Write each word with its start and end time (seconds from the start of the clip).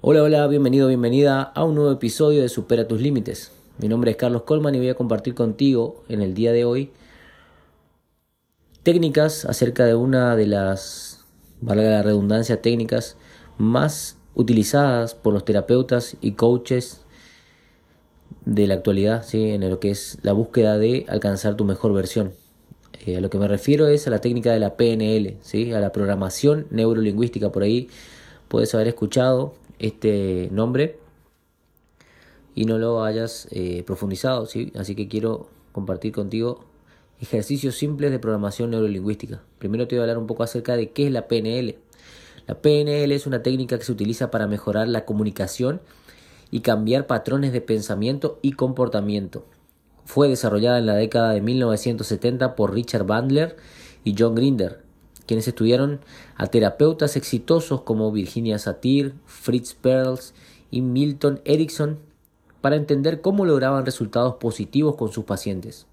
Hola, 0.00 0.22
hola, 0.22 0.46
bienvenido, 0.46 0.86
bienvenida 0.86 1.42
a 1.42 1.64
un 1.64 1.74
nuevo 1.74 1.90
episodio 1.90 2.40
de 2.40 2.48
Supera 2.48 2.86
tus 2.86 3.00
Límites. 3.00 3.50
Mi 3.78 3.88
nombre 3.88 4.12
es 4.12 4.16
Carlos 4.16 4.42
Colman 4.42 4.76
y 4.76 4.78
voy 4.78 4.90
a 4.90 4.94
compartir 4.94 5.34
contigo 5.34 6.04
en 6.08 6.22
el 6.22 6.34
día 6.34 6.52
de 6.52 6.64
hoy 6.64 6.92
técnicas 8.84 9.44
acerca 9.44 9.86
de 9.86 9.96
una 9.96 10.36
de 10.36 10.46
las, 10.46 11.24
valga 11.60 11.90
la 11.90 12.02
redundancia, 12.04 12.62
técnicas 12.62 13.16
más 13.58 14.16
utilizadas 14.36 15.16
por 15.16 15.34
los 15.34 15.44
terapeutas 15.44 16.16
y 16.20 16.32
coaches 16.32 17.00
de 18.44 18.68
la 18.68 18.74
actualidad, 18.74 19.24
¿sí? 19.24 19.50
en 19.50 19.68
lo 19.68 19.80
que 19.80 19.90
es 19.90 20.18
la 20.22 20.32
búsqueda 20.32 20.78
de 20.78 21.06
alcanzar 21.08 21.56
tu 21.56 21.64
mejor 21.64 21.92
versión. 21.92 22.34
Eh, 23.04 23.16
a 23.16 23.20
lo 23.20 23.30
que 23.30 23.38
me 23.38 23.48
refiero 23.48 23.88
es 23.88 24.06
a 24.06 24.10
la 24.10 24.20
técnica 24.20 24.52
de 24.52 24.60
la 24.60 24.76
PNL, 24.76 25.38
¿sí? 25.42 25.72
a 25.72 25.80
la 25.80 25.90
programación 25.90 26.68
neurolingüística. 26.70 27.50
Por 27.50 27.64
ahí 27.64 27.88
puedes 28.46 28.72
haber 28.76 28.86
escuchado 28.86 29.54
este 29.78 30.48
nombre 30.52 30.98
y 32.54 32.64
no 32.64 32.78
lo 32.78 33.04
hayas 33.04 33.48
eh, 33.50 33.82
profundizado. 33.84 34.46
¿sí? 34.46 34.72
Así 34.76 34.94
que 34.94 35.08
quiero 35.08 35.48
compartir 35.72 36.12
contigo 36.12 36.64
ejercicios 37.20 37.76
simples 37.76 38.10
de 38.10 38.18
programación 38.18 38.70
neurolingüística. 38.70 39.42
Primero 39.58 39.88
te 39.88 39.96
voy 39.96 40.00
a 40.00 40.02
hablar 40.04 40.18
un 40.18 40.26
poco 40.26 40.42
acerca 40.42 40.76
de 40.76 40.90
qué 40.90 41.06
es 41.06 41.12
la 41.12 41.28
PNL. 41.28 41.76
La 42.46 42.60
PNL 42.60 43.12
es 43.12 43.26
una 43.26 43.42
técnica 43.42 43.78
que 43.78 43.84
se 43.84 43.92
utiliza 43.92 44.30
para 44.30 44.46
mejorar 44.46 44.88
la 44.88 45.04
comunicación 45.04 45.80
y 46.50 46.60
cambiar 46.60 47.06
patrones 47.06 47.52
de 47.52 47.60
pensamiento 47.60 48.38
y 48.42 48.52
comportamiento. 48.52 49.46
Fue 50.04 50.28
desarrollada 50.28 50.78
en 50.78 50.86
la 50.86 50.94
década 50.94 51.32
de 51.32 51.42
1970 51.42 52.56
por 52.56 52.72
Richard 52.72 53.04
Bandler 53.04 53.56
y 54.04 54.14
John 54.18 54.34
Grinder, 54.34 54.82
quienes 55.28 55.46
estudiaron 55.46 56.00
a 56.36 56.46
terapeutas 56.46 57.14
exitosos 57.14 57.82
como 57.82 58.10
Virginia 58.10 58.58
Satir, 58.58 59.14
Fritz 59.26 59.74
Perls 59.74 60.34
y 60.70 60.80
Milton 60.80 61.40
Erickson 61.44 61.98
para 62.62 62.76
entender 62.76 63.20
cómo 63.20 63.44
lograban 63.44 63.84
resultados 63.84 64.36
positivos 64.36 64.96
con 64.96 65.12
sus 65.12 65.24
pacientes. 65.24 65.86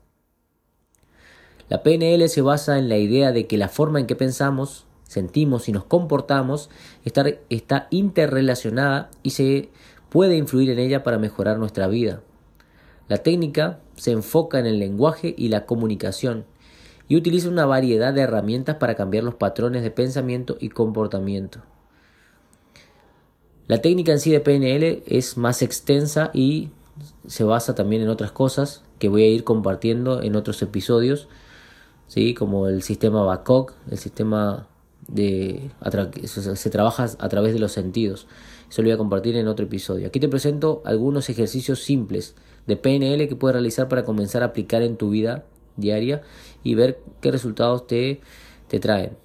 La 1.67 1.83
PNL 1.83 2.27
se 2.29 2.41
basa 2.41 2.79
en 2.79 2.87
la 2.87 2.97
idea 2.97 3.33
de 3.33 3.45
que 3.45 3.57
la 3.57 3.67
forma 3.67 3.99
en 3.99 4.07
que 4.07 4.15
pensamos, 4.15 4.85
sentimos 5.03 5.67
y 5.67 5.73
nos 5.73 5.83
comportamos 5.83 6.69
está, 7.03 7.25
está 7.49 7.87
interrelacionada 7.91 9.11
y 9.21 9.31
se 9.31 9.69
puede 10.09 10.37
influir 10.37 10.69
en 10.69 10.79
ella 10.79 11.03
para 11.03 11.19
mejorar 11.19 11.59
nuestra 11.59 11.87
vida. 11.87 12.21
La 13.09 13.17
técnica 13.17 13.79
se 13.97 14.11
enfoca 14.11 14.59
en 14.59 14.65
el 14.65 14.79
lenguaje 14.79 15.35
y 15.37 15.49
la 15.49 15.65
comunicación 15.65 16.45
y 17.07 17.15
utiliza 17.15 17.49
una 17.49 17.65
variedad 17.65 18.13
de 18.13 18.21
herramientas 18.21 18.77
para 18.77 18.95
cambiar 18.95 19.23
los 19.23 19.35
patrones 19.35 19.83
de 19.83 19.91
pensamiento 19.91 20.57
y 20.59 20.69
comportamiento. 20.69 21.59
La 23.67 23.81
técnica 23.81 24.11
en 24.11 24.19
sí 24.19 24.31
de 24.31 24.39
PNL 24.39 25.03
es 25.07 25.37
más 25.37 25.61
extensa 25.61 26.29
y 26.33 26.69
se 27.27 27.43
basa 27.43 27.75
también 27.75 28.01
en 28.01 28.09
otras 28.09 28.31
cosas 28.31 28.83
que 28.99 29.09
voy 29.09 29.23
a 29.23 29.27
ir 29.27 29.43
compartiendo 29.43 30.21
en 30.21 30.35
otros 30.35 30.61
episodios, 30.61 31.27
¿sí? 32.07 32.33
como 32.33 32.67
el 32.67 32.83
sistema 32.83 33.23
BACOC, 33.23 33.73
el 33.91 33.97
sistema 33.97 34.67
de 35.07 35.69
se 36.25 36.69
trabaja 36.69 37.09
a 37.19 37.29
través 37.29 37.53
de 37.53 37.59
los 37.59 37.71
sentidos. 37.71 38.27
Eso 38.69 38.81
lo 38.81 38.87
voy 38.87 38.93
a 38.93 38.97
compartir 38.97 39.35
en 39.35 39.47
otro 39.47 39.65
episodio. 39.65 40.07
Aquí 40.07 40.19
te 40.19 40.27
presento 40.27 40.81
algunos 40.85 41.29
ejercicios 41.29 41.83
simples 41.83 42.35
de 42.65 42.77
PNL 42.77 43.27
que 43.27 43.35
puedes 43.35 43.53
realizar 43.53 43.87
para 43.87 44.03
comenzar 44.03 44.41
a 44.41 44.47
aplicar 44.47 44.81
en 44.81 44.97
tu 44.97 45.09
vida 45.09 45.45
diaria 45.77 46.21
y 46.63 46.75
ver 46.75 46.99
qué 47.21 47.31
resultados 47.31 47.87
te, 47.87 48.21
te 48.67 48.79
traen. 48.79 49.17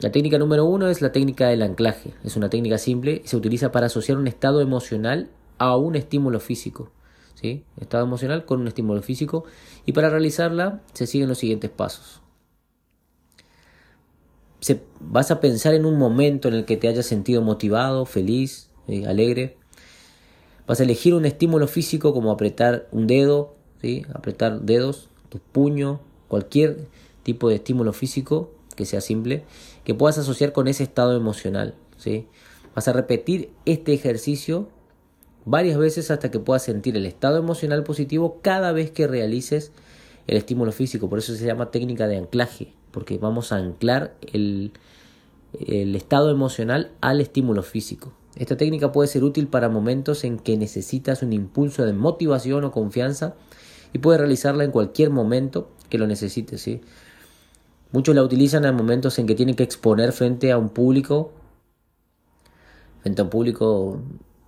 La 0.00 0.10
técnica 0.10 0.38
número 0.38 0.64
uno 0.64 0.88
es 0.88 1.02
la 1.02 1.12
técnica 1.12 1.48
del 1.48 1.62
anclaje. 1.62 2.14
Es 2.24 2.36
una 2.36 2.48
técnica 2.48 2.78
simple 2.78 3.22
y 3.24 3.28
se 3.28 3.36
utiliza 3.36 3.70
para 3.70 3.86
asociar 3.86 4.18
un 4.18 4.26
estado 4.26 4.60
emocional 4.60 5.28
a 5.58 5.76
un 5.76 5.94
estímulo 5.96 6.40
físico. 6.40 6.90
¿sí? 7.34 7.64
Estado 7.80 8.04
emocional 8.04 8.44
con 8.44 8.60
un 8.60 8.68
estímulo 8.68 9.02
físico. 9.02 9.44
Y 9.84 9.92
para 9.92 10.08
realizarla 10.08 10.80
se 10.94 11.06
siguen 11.06 11.28
los 11.28 11.38
siguientes 11.38 11.70
pasos 11.70 12.20
vas 15.00 15.30
a 15.30 15.40
pensar 15.40 15.74
en 15.74 15.86
un 15.86 15.98
momento 15.98 16.48
en 16.48 16.54
el 16.54 16.64
que 16.64 16.76
te 16.76 16.88
hayas 16.88 17.06
sentido 17.06 17.42
motivado, 17.42 18.04
feliz, 18.04 18.70
eh, 18.88 19.06
alegre. 19.06 19.56
Vas 20.66 20.80
a 20.80 20.84
elegir 20.84 21.14
un 21.14 21.24
estímulo 21.24 21.66
físico 21.66 22.12
como 22.12 22.30
apretar 22.30 22.86
un 22.92 23.06
dedo, 23.06 23.56
¿sí? 23.80 24.04
apretar 24.14 24.60
dedos, 24.62 25.08
tu 25.30 25.38
puño, 25.38 26.00
cualquier 26.28 26.86
tipo 27.22 27.48
de 27.48 27.54
estímulo 27.54 27.94
físico 27.94 28.50
que 28.76 28.84
sea 28.84 29.00
simple, 29.00 29.44
que 29.84 29.94
puedas 29.94 30.18
asociar 30.18 30.52
con 30.52 30.68
ese 30.68 30.82
estado 30.82 31.16
emocional. 31.16 31.74
¿sí? 31.96 32.26
Vas 32.74 32.88
a 32.88 32.92
repetir 32.92 33.50
este 33.64 33.94
ejercicio 33.94 34.68
varias 35.46 35.78
veces 35.78 36.10
hasta 36.10 36.30
que 36.30 36.38
puedas 36.38 36.62
sentir 36.62 36.96
el 36.96 37.06
estado 37.06 37.38
emocional 37.38 37.82
positivo 37.82 38.38
cada 38.42 38.72
vez 38.72 38.90
que 38.90 39.06
realices 39.06 39.72
el 40.26 40.36
estímulo 40.36 40.72
físico. 40.72 41.08
Por 41.08 41.18
eso 41.18 41.34
se 41.34 41.46
llama 41.46 41.70
técnica 41.70 42.06
de 42.06 42.18
anclaje 42.18 42.74
porque 42.90 43.18
vamos 43.18 43.52
a 43.52 43.56
anclar 43.56 44.14
el, 44.32 44.72
el 45.66 45.94
estado 45.94 46.30
emocional 46.30 46.92
al 47.00 47.20
estímulo 47.20 47.62
físico. 47.62 48.12
Esta 48.36 48.56
técnica 48.56 48.92
puede 48.92 49.08
ser 49.08 49.24
útil 49.24 49.48
para 49.48 49.68
momentos 49.68 50.24
en 50.24 50.38
que 50.38 50.56
necesitas 50.56 51.22
un 51.22 51.32
impulso 51.32 51.84
de 51.84 51.92
motivación 51.92 52.64
o 52.64 52.72
confianza 52.72 53.34
y 53.92 53.98
puedes 53.98 54.20
realizarla 54.20 54.64
en 54.64 54.70
cualquier 54.70 55.10
momento 55.10 55.70
que 55.88 55.98
lo 55.98 56.06
necesites. 56.06 56.60
¿sí? 56.60 56.80
Muchos 57.92 58.14
la 58.14 58.22
utilizan 58.22 58.64
en 58.64 58.74
momentos 58.74 59.18
en 59.18 59.26
que 59.26 59.34
tienen 59.34 59.56
que 59.56 59.62
exponer 59.62 60.12
frente 60.12 60.52
a 60.52 60.58
un 60.58 60.68
público, 60.68 61.32
frente 63.02 63.20
a 63.20 63.24
un 63.24 63.30
público 63.30 64.00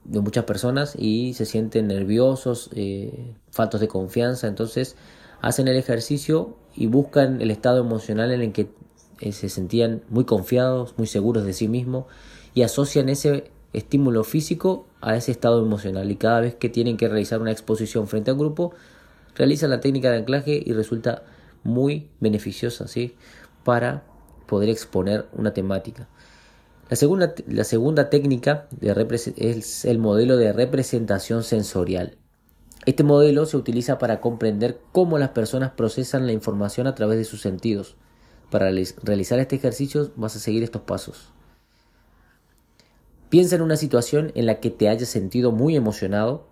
de 0.04 0.20
muchas 0.20 0.44
personas 0.44 0.94
y 0.97 1.34
se 1.34 1.44
sienten 1.44 1.88
nerviosos, 1.88 2.70
eh, 2.75 3.34
faltos 3.50 3.80
de 3.80 3.88
confianza. 3.88 4.47
Entonces 4.47 4.97
hacen 5.41 5.69
el 5.69 5.76
ejercicio 5.76 6.56
y 6.74 6.86
buscan 6.86 7.41
el 7.41 7.50
estado 7.50 7.80
emocional 7.80 8.30
en 8.32 8.42
el 8.42 8.53
que 8.53 8.70
eh, 9.20 9.32
se 9.32 9.48
sentían 9.48 10.03
muy 10.09 10.24
confiados, 10.24 10.94
muy 10.97 11.06
seguros 11.06 11.44
de 11.44 11.53
sí 11.53 11.69
mismos 11.69 12.06
y 12.54 12.62
asocian 12.62 13.09
ese 13.09 13.50
estímulo 13.72 14.24
físico 14.24 14.86
a 15.00 15.16
ese 15.16 15.32
estado 15.32 15.64
emocional 15.64 16.10
y 16.10 16.16
cada 16.16 16.41
vez 16.41 16.54
que 16.54 16.69
tienen 16.69 16.97
que 16.97 17.09
realizar 17.09 17.41
una 17.41 17.53
exposición 17.53 18.06
frente 18.06 18.30
a 18.30 18.34
un 18.34 18.41
grupo 18.41 18.72
realizan 19.34 19.70
la 19.70 19.81
técnica 19.81 20.10
de 20.10 20.19
anclaje 20.19 20.62
y 20.65 20.72
resulta 20.72 21.22
muy 21.65 22.10
beneficiosa 22.20 22.88
¿sí? 22.88 23.16
para 23.65 24.04
poder 24.47 24.69
exponer 24.69 25.26
una 25.32 25.54
temática. 25.54 26.09
La 26.91 26.97
segunda, 26.97 27.34
la 27.47 27.65
segunda 27.65 28.10
técnica 28.10 28.69
es 29.37 29.84
el 29.84 29.98
modelo 29.98 30.37
de 30.37 30.53
representación 30.53 31.42
sensorial. 31.42 32.19
Este 32.84 33.04
modelo 33.04 33.47
se 33.47 33.56
utiliza 33.56 33.98
para 33.98 34.21
comprender 34.21 34.81
cómo 34.91 35.19
las 35.19 35.31
personas 35.31 35.71
procesan 35.71 36.26
la 36.26 36.32
información 36.32 36.87
a 36.87 36.94
través 36.94 37.16
de 37.16 37.25
sus 37.25 37.41
sentidos. 37.41 37.97
Para 38.50 38.71
realizar 39.03 39.38
este 39.38 39.56
ejercicio 39.56 40.10
vas 40.16 40.37
a 40.37 40.41
seguir 40.41 40.62
estos 40.62 40.82
pasos. 40.82 41.32
Piensa 43.31 43.56
en 43.56 43.62
una 43.62 43.76
situación 43.76 44.31
en 44.34 44.44
la 44.44 44.60
que 44.60 44.69
te 44.69 44.91
hayas 44.91 45.09
sentido 45.09 45.53
muy 45.53 45.75
emocionado. 45.76 46.48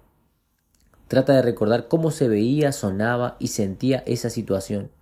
Trata 1.11 1.35
de 1.35 1.43
recordar 1.43 1.89
cómo 1.89 2.13
se 2.13 2.29
veía, 2.29 2.71
sonaba 2.71 3.37
y 3.41 3.49
sentía 3.49 4.05
esa 4.07 4.31
situación. 4.31 4.93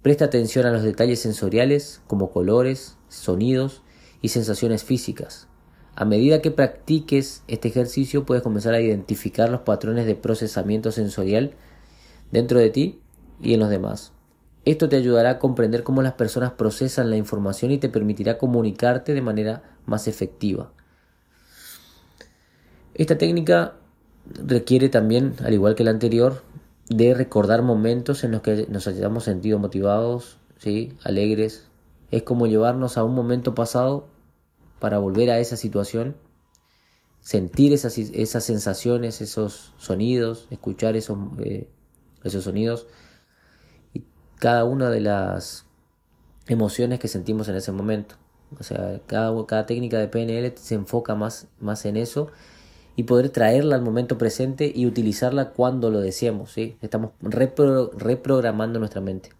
Presta 0.00 0.24
atención 0.24 0.64
a 0.64 0.70
los 0.70 0.82
detalles 0.82 1.20
sensoriales 1.20 2.00
como 2.06 2.30
colores, 2.30 2.96
sonidos 3.10 3.82
y 4.22 4.28
sensaciones 4.28 4.82
físicas. 4.82 5.46
A 5.94 6.06
medida 6.06 6.40
que 6.40 6.50
practiques 6.50 7.42
este 7.48 7.68
ejercicio 7.68 8.24
puedes 8.24 8.42
comenzar 8.42 8.72
a 8.72 8.80
identificar 8.80 9.50
los 9.50 9.60
patrones 9.60 10.06
de 10.06 10.14
procesamiento 10.14 10.90
sensorial 10.90 11.52
dentro 12.30 12.58
de 12.58 12.70
ti 12.70 13.02
y 13.42 13.52
en 13.52 13.60
los 13.60 13.68
demás. 13.68 14.14
Esto 14.64 14.88
te 14.88 14.96
ayudará 14.96 15.32
a 15.32 15.38
comprender 15.38 15.82
cómo 15.82 16.00
las 16.00 16.14
personas 16.14 16.52
procesan 16.52 17.10
la 17.10 17.18
información 17.18 17.72
y 17.72 17.78
te 17.78 17.90
permitirá 17.90 18.38
comunicarte 18.38 19.12
de 19.12 19.20
manera 19.20 19.76
más 19.84 20.08
efectiva. 20.08 20.72
Esta 22.94 23.18
técnica 23.18 23.76
requiere 24.26 24.88
también, 24.88 25.34
al 25.44 25.54
igual 25.54 25.74
que 25.74 25.84
la 25.84 25.90
anterior, 25.90 26.42
de 26.88 27.14
recordar 27.14 27.62
momentos 27.62 28.24
en 28.24 28.32
los 28.32 28.42
que 28.42 28.66
nos 28.68 28.86
hayamos 28.86 29.24
sentido 29.24 29.58
motivados, 29.58 30.38
¿sí? 30.58 30.96
alegres. 31.04 31.66
Es 32.10 32.22
como 32.22 32.46
llevarnos 32.46 32.98
a 32.98 33.04
un 33.04 33.14
momento 33.14 33.54
pasado 33.54 34.08
para 34.78 34.98
volver 34.98 35.30
a 35.30 35.38
esa 35.38 35.56
situación, 35.56 36.16
sentir 37.20 37.72
esas, 37.72 37.96
esas 37.98 38.44
sensaciones, 38.44 39.20
esos 39.20 39.72
sonidos, 39.78 40.48
escuchar 40.50 40.96
esos, 40.96 41.18
eh, 41.38 41.68
esos 42.24 42.44
sonidos 42.44 42.86
y 43.94 44.04
cada 44.38 44.64
una 44.64 44.90
de 44.90 45.00
las 45.00 45.66
emociones 46.48 46.98
que 46.98 47.08
sentimos 47.08 47.48
en 47.48 47.54
ese 47.54 47.72
momento. 47.72 48.16
O 48.58 48.62
sea, 48.64 49.00
cada, 49.06 49.46
cada 49.46 49.64
técnica 49.64 49.98
de 49.98 50.08
PNL 50.08 50.52
se 50.56 50.74
enfoca 50.74 51.14
más, 51.14 51.46
más 51.58 51.86
en 51.86 51.96
eso 51.96 52.30
y 52.96 53.04
poder 53.04 53.30
traerla 53.30 53.76
al 53.76 53.82
momento 53.82 54.18
presente 54.18 54.70
y 54.74 54.86
utilizarla 54.86 55.50
cuando 55.50 55.90
lo 55.90 56.00
deseemos. 56.00 56.56
Estamos 56.56 57.10
reprogramando 57.20 58.78
nuestra 58.78 59.00
mente. 59.00 59.30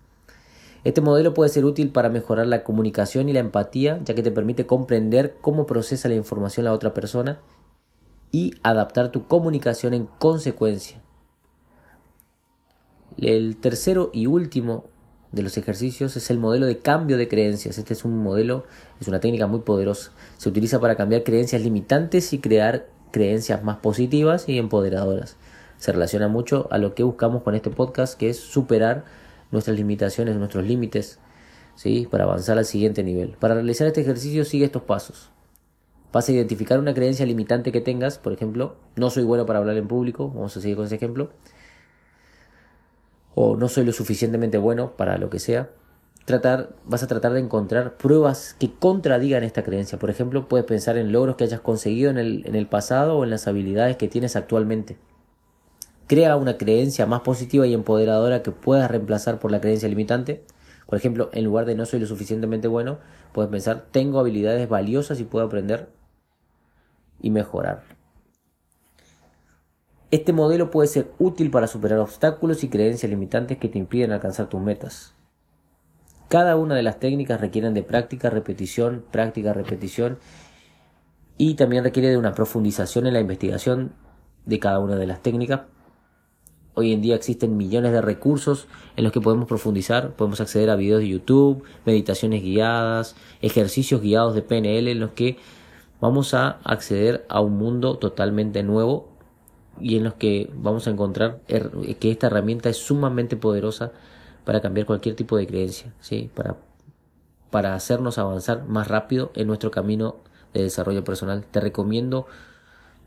Este 0.85 1.01
modelo 1.01 1.33
puede 1.33 1.51
ser 1.51 1.65
útil 1.65 1.91
para 1.91 2.09
mejorar 2.09 2.47
la 2.47 2.65
comunicación 2.65 3.29
y 3.29 3.33
la 3.33 3.41
empatía, 3.41 4.01
ya 4.05 4.15
que 4.15 4.23
te 4.23 4.33
permite 4.33 4.67
comprender 4.67 5.37
cómo 5.41 5.65
procesa 5.65 6.09
la 6.09 6.17
información 6.17 6.65
la 6.65 6.73
otra 6.73 6.93
persona 6.93 7.41
y 8.33 8.55
adaptar 8.63 9.13
tu 9.13 9.27
comunicación 9.27 9.95
en 9.95 10.07
consecuencia. 10.07 11.01
El 13.19 13.59
tercero 13.59 14.11
y 14.13 14.27
último 14.27 14.87
de 15.31 15.43
los 15.43 15.57
ejercicios 15.57 16.17
es 16.17 16.31
el 16.31 16.39
modelo 16.39 16.67
de 16.67 16.79
cambio 16.79 17.17
de 17.17 17.29
creencias. 17.29 17.79
Este 17.79 17.93
es 17.93 18.05
un 18.05 18.23
modelo, 18.23 18.65
es 19.01 19.07
una 19.07 19.21
técnica 19.21 19.47
muy 19.47 19.61
poderosa. 19.61 20.13
Se 20.39 20.49
utiliza 20.49 20.81
para 20.81 20.97
cambiar 20.97 21.23
creencias 21.23 21.63
limitantes 21.63 22.33
y 22.33 22.39
crear 22.39 22.89
creencias 23.13 23.63
más 23.63 23.77
positivas 23.77 24.49
y 24.49 24.59
empoderadoras. 24.59 25.37
Se 25.79 25.93
relaciona 25.93 26.27
mucho 26.27 26.67
a 26.73 26.79
lo 26.79 26.95
que 26.97 27.05
buscamos 27.05 27.43
con 27.43 27.55
este 27.55 27.71
podcast, 27.71 28.19
que 28.19 28.31
es 28.31 28.39
superar 28.39 29.05
nuestras 29.53 29.77
limitaciones, 29.77 30.35
nuestros 30.35 30.65
límites, 30.65 31.21
¿sí? 31.77 32.09
para 32.11 32.25
avanzar 32.25 32.59
al 32.59 32.65
siguiente 32.65 33.05
nivel. 33.05 33.37
Para 33.39 33.55
realizar 33.55 33.87
este 33.87 34.01
ejercicio 34.01 34.45
sigue 34.45 34.65
estos 34.65 34.83
pasos. 34.83 35.31
Vas 36.13 36.29
a 36.29 36.33
identificar 36.33 36.81
una 36.81 36.95
creencia 36.95 37.25
limitante 37.25 37.71
que 37.71 37.81
tengas, 37.81 38.19
por 38.19 38.33
ejemplo, 38.33 38.75
no 38.97 39.11
soy 39.11 39.23
bueno 39.23 39.47
para 39.47 39.61
hablar 39.61 39.77
en 39.77 39.87
público, 39.87 40.29
vamos 40.29 40.57
a 40.57 40.61
seguir 40.61 40.77
con 40.77 40.87
ese 40.87 40.97
ejemplo 40.97 41.31
o 43.35 43.57
no 43.57 43.69
soy 43.69 43.85
lo 43.85 43.93
suficientemente 43.93 44.59
bueno 44.59 44.97
para 44.97 45.19
lo 45.19 45.31
que 45.31 45.39
sea, 45.39 45.71
tratar, 46.25 46.71
vas 46.85 47.03
a 47.03 47.07
tratar 47.07 47.33
de 47.33 47.41
encontrar 47.41 47.97
pruebas 47.97 48.55
que 48.59 48.73
contradigan 48.73 49.45
esta 49.45 49.63
creencia. 49.63 49.99
Por 49.99 50.11
ejemplo, 50.11 50.49
puedes 50.49 50.67
pensar 50.67 50.97
en 50.97 51.13
logros 51.13 51.37
que 51.37 51.45
hayas 51.45 51.61
conseguido 51.61 52.11
en 52.11 52.19
el, 52.19 52.47
en 52.47 52.55
el 52.55 52.67
pasado 52.67 53.19
o 53.19 53.25
en 53.25 53.31
las 53.31 53.47
habilidades 53.49 53.97
que 53.97 54.09
tienes 54.09 54.37
actualmente. 54.37 54.97
Crea 56.07 56.37
una 56.37 56.59
creencia 56.59 57.07
más 57.07 57.21
positiva 57.21 57.67
y 57.67 57.75
empoderadora 57.75 58.43
que 58.43 58.51
puedas 58.51 58.91
reemplazar 58.91 59.39
por 59.39 59.51
la 59.51 59.61
creencia 59.61 59.89
limitante. 59.89 60.45
Por 60.87 60.99
ejemplo, 60.99 61.31
en 61.33 61.45
lugar 61.45 61.65
de 61.65 61.75
no 61.75 61.87
soy 61.87 62.01
lo 62.01 62.07
suficientemente 62.07 62.69
bueno, 62.69 62.99
puedes 63.33 63.51
pensar 63.51 63.87
tengo 63.91 64.21
habilidades 64.21 64.69
valiosas 64.69 65.21
y 65.21 65.25
puedo 65.25 65.47
aprender 65.47 65.89
y 67.21 67.31
mejorar. 67.31 67.85
Este 70.11 70.35
modelo 70.35 70.71
puede 70.71 70.89
ser 70.89 71.11
útil 71.19 71.51
para 71.51 71.67
superar 71.67 71.99
obstáculos 71.99 72.63
y 72.65 72.69
creencias 72.69 73.09
limitantes 73.09 73.57
que 73.57 73.69
te 73.71 73.79
impiden 73.79 74.13
alcanzar 74.13 74.51
tus 74.51 74.61
metas. 74.61 75.15
Cada 76.33 76.57
una 76.57 76.75
de 76.75 76.83
las 76.83 76.99
técnicas 76.99 77.43
requieren 77.43 77.75
de 77.75 77.83
práctica, 77.83 78.31
repetición, 78.31 79.05
práctica, 79.11 79.53
repetición 79.53 80.17
y 81.37 81.57
también 81.57 81.85
requiere 81.85 82.09
de 82.09 82.17
una 82.17 82.33
profundización 82.33 83.07
en 83.07 83.13
la 83.13 83.21
investigación 83.21 83.93
de 84.47 84.59
cada 84.59 84.79
una 84.79 84.97
de 84.97 85.07
las 85.07 85.21
técnicas. 85.21 85.61
Hoy 86.73 86.95
en 86.95 87.03
día 87.03 87.17
existen 87.17 87.59
millones 87.59 87.93
de 87.93 88.01
recursos 88.01 88.67
en 88.97 89.05
los 89.05 89.13
que 89.13 89.21
podemos 89.21 89.47
profundizar, 89.47 90.13
podemos 90.13 90.41
acceder 90.41 90.71
a 90.71 90.77
videos 90.77 91.03
de 91.03 91.09
YouTube, 91.09 91.65
meditaciones 91.85 92.43
guiadas, 92.43 93.15
ejercicios 93.43 94.01
guiados 94.01 94.35
de 94.35 94.41
PNL 94.41 94.89
en 94.89 95.01
los 95.01 95.11
que 95.11 95.37
vamos 96.01 96.33
a 96.33 96.61
acceder 96.65 97.27
a 97.29 97.43
un 97.43 97.59
mundo 97.59 97.99
totalmente 97.99 98.63
nuevo 98.63 99.13
y 99.79 99.99
en 99.99 100.05
los 100.05 100.15
que 100.15 100.49
vamos 100.55 100.87
a 100.87 100.93
encontrar 100.93 101.43
que 101.47 102.11
esta 102.11 102.29
herramienta 102.29 102.71
es 102.71 102.79
sumamente 102.79 103.37
poderosa 103.37 103.93
para 104.45 104.61
cambiar 104.61 104.87
cualquier 104.87 105.17
tipo 105.17 105.37
de 105.37 105.47
creencia, 105.47 105.93
¿sí? 106.01 106.31
para, 106.35 106.57
para 107.51 107.75
hacernos 107.75 108.19
avanzar 108.19 108.65
más 108.67 108.89
rápido 108.89 109.31
en 109.35 109.47
nuestro 109.47 109.71
camino 109.71 110.17
de 110.53 110.63
desarrollo 110.63 111.05
personal. 111.05 111.45
Te 111.51 111.61
recomiendo 111.61 112.27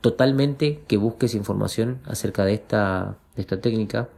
totalmente 0.01 0.83
que 0.87 0.97
busques 0.97 1.35
información 1.35 1.99
acerca 2.05 2.45
de 2.45 2.53
esta, 2.53 3.17
de 3.35 3.41
esta 3.41 3.59
técnica 3.59 4.09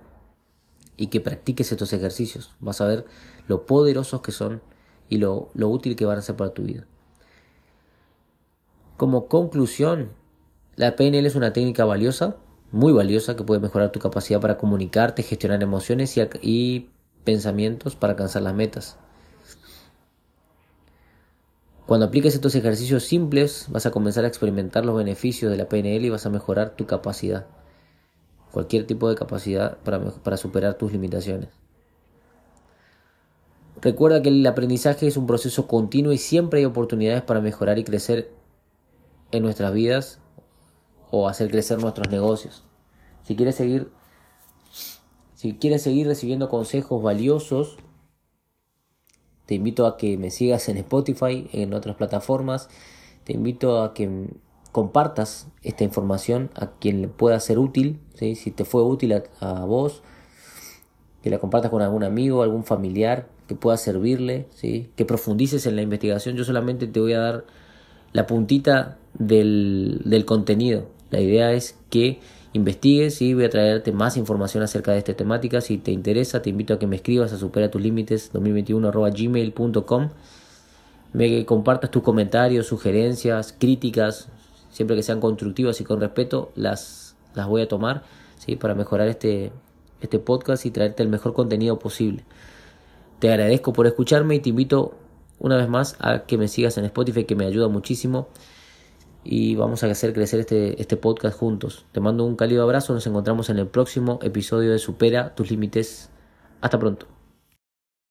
y 0.98 1.08
que 1.08 1.22
practiques 1.22 1.72
estos 1.72 1.94
ejercicios. 1.94 2.52
Vas 2.60 2.81
a 2.81 2.88
ver 2.88 3.06
lo 3.48 3.66
poderosos 3.66 4.22
que 4.22 4.31
son 4.31 4.62
y 5.10 5.18
lo, 5.18 5.50
lo 5.54 5.70
útil 5.70 5.96
que 5.96 6.06
van 6.06 6.18
a 6.18 6.22
ser 6.22 6.36
para 6.36 6.54
tu 6.54 6.63
vida. 6.63 6.86
Como 8.98 9.28
conclusión, 9.28 10.10
la 10.75 10.96
PNL 10.96 11.25
es 11.25 11.36
una 11.36 11.54
técnica 11.54 11.86
valiosa, 11.86 12.36
muy 12.72 12.92
valiosa, 12.92 13.36
que 13.36 13.44
puede 13.44 13.62
mejorar 13.62 13.92
tu 13.92 14.00
capacidad 14.00 14.42
para 14.42 14.58
comunicarte, 14.58 15.24
gestionar 15.24 15.62
emociones 15.63 16.18
y, 16.42 16.90
pensamientos 17.27 17.97
para 17.97 18.13
alcanzar 18.13 18.41
las 18.41 18.53
metas. 18.53 18.95
Cuando 21.85 22.06
apliques 22.06 22.33
estos 22.33 22.56
ejercicios 22.56 23.03
simples, 23.03 23.65
vas 23.68 23.85
a 23.85 23.91
comenzar 23.91 24.24
a 24.24 24.29
experimentar 24.29 24.85
los 24.85 24.95
beneficios 24.95 25.51
de 25.51 25.57
la 25.57 25.68
PNL 25.68 26.06
y 26.06 26.09
vas 26.09 26.25
a 26.25 26.29
mejorar 26.29 26.77
tu 26.77 26.85
capacidad. 26.85 27.45
Cualquier 28.53 28.88
tipo 28.88 29.09
de 29.09 29.15
capacidad 29.15 29.77
para, 29.79 30.00
para 30.00 30.38
superar 30.38 30.75
tus 30.75 30.94
limitaciones. 30.94 31.50
Recuerda 33.81 34.21
que 34.21 34.29
el 34.29 34.47
aprendizaje 34.47 35.06
es 35.06 35.18
un 35.18 35.27
proceso 35.27 35.68
continuo 35.68 36.13
y 36.13 36.18
siempre 36.18 36.59
hay 36.59 36.65
oportunidades 36.65 37.24
para 37.24 37.41
mejorar 37.41 37.77
y 37.77 37.83
crecer 37.83 38.31
en 39.33 39.44
nuestras 39.44 39.74
vidas 39.74 40.21
o 41.12 41.27
hacer 41.27 41.51
crecer 41.51 41.77
nuestros 41.81 42.09
negocios. 42.09 42.63
Si 43.24 43.35
quieres 43.35 43.56
seguir 43.56 43.91
si 45.38 45.54
quieres 45.54 45.84
seguir 45.84 46.07
recibiendo 46.07 46.50
consejos 46.50 47.04
valiosos, 47.04 47.78
te 49.45 49.54
invito 49.54 49.86
a 49.86 49.95
que 49.95 50.18
me 50.18 50.31
sigas 50.31 50.68
en 50.68 50.78
Spotify, 50.78 51.48
en 51.54 51.75
otras 51.75 51.95
plataformas. 51.95 52.69
Te 53.24 53.34
invito 53.34 53.84
a 53.84 53.94
que 53.94 54.31
compartas 54.72 55.48
esta 55.62 55.84
información 55.84 56.50
a 56.56 56.72
quien 56.72 57.04
le 57.04 57.07
pueda 57.07 57.39
ser 57.39 57.60
útil, 57.60 58.00
si 58.16 58.50
te 58.50 58.66
fue 58.66 58.81
útil 58.81 59.13
a, 59.39 59.63
vos, 59.66 60.01
que 61.22 61.30
la 61.30 61.38
compartas 61.38 61.69
con 61.69 61.84
algún 61.84 62.04
amigo, 62.04 62.42
algún 62.42 62.63
familiar 62.63 63.28
que 63.48 63.54
pueda 63.54 63.78
servirle, 63.78 64.48
¿sí? 64.56 64.89
que 64.95 65.06
profundices 65.06 65.68
en 65.68 65.75
la 65.75 65.84
investigación. 65.84 66.36
Yo 66.36 66.45
solamente 66.45 66.88
te 66.88 67.00
voy 67.00 67.13
a 67.13 67.19
dar 67.19 67.45
la 68.12 68.25
puntita 68.25 68.98
del, 69.13 70.01
del 70.04 70.25
contenido. 70.25 70.88
La 71.12 71.22
idea 71.22 71.51
es 71.51 71.78
que 71.92 72.22
investigues 72.54 73.22
y 73.22 73.34
voy 73.34 73.46
a 73.46 73.50
traerte 73.50 73.92
más 73.92 74.18
información 74.18 74.64
acerca 74.64 74.92
de 74.92 75.00
esta 75.00 75.14
temática. 75.14 75.62
Si 75.62 75.78
te 75.78 75.92
interesa, 75.92 76.42
te 76.42 76.50
invito 76.50 76.74
a 76.74 76.80
que 76.80 76.88
me 76.88 76.96
escribas 76.96 77.34
a 77.34 77.38
supera 77.38 77.70
tus 77.70 77.82
límites 77.82 78.32
2021 78.34 78.92
Me 81.14 81.46
compartas 81.46 81.92
tus 81.92 82.04
comentarios, 82.04 82.68
sugerencias, 82.68 83.56
críticas, 83.58 84.30
siempre 84.72 84.96
que 84.96 85.04
sean 85.04 85.20
constructivas 85.20 85.80
y 85.82 85.84
con 85.84 86.00
respeto, 86.00 86.52
las, 86.56 87.16
las 87.34 87.48
voy 87.48 87.62
a 87.62 87.68
tomar 87.68 88.04
¿sí? 88.38 88.56
para 88.56 88.76
mejorar 88.76 89.08
este, 89.08 89.52
este 90.02 90.20
podcast 90.20 90.66
y 90.66 90.72
traerte 90.72 91.04
el 91.04 91.10
mejor 91.10 91.34
contenido 91.34 91.80
posible. 91.80 92.24
Te 93.20 93.30
agradezco 93.30 93.74
por 93.74 93.88
escucharme 93.88 94.36
y 94.36 94.40
te 94.40 94.50
invito 94.50 94.94
una 95.40 95.58
vez 95.58 95.68
más 95.70 95.96
a 96.00 96.24
que 96.26 96.38
me 96.38 96.48
sigas 96.48 96.78
en 96.78 96.86
Spotify, 96.86 97.26
que 97.26 97.36
me 97.36 97.46
ayuda 97.46 97.68
muchísimo 97.68 98.28
y 99.29 99.56
vamos 99.56 99.83
a 99.83 99.88
hacer 99.88 100.13
crecer 100.13 100.39
este, 100.39 100.81
este 100.81 100.95
podcast 100.95 101.38
juntos. 101.38 101.86
Te 101.91 102.00
mando 102.00 102.24
un 102.24 102.38
cálido 102.38 102.63
abrazo, 102.63 102.93
nos 102.93 103.05
encontramos 103.07 103.50
en 103.50 103.60
el 103.60 103.67
próximo 103.67 104.19
episodio 104.24 104.72
de 104.72 104.79
Supera 104.79 105.36
tus 105.36 105.51
límites. 105.51 106.10
Hasta 106.62 106.79
pronto. 106.79 107.16